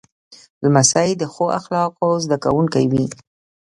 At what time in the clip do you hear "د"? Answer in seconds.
1.17-1.23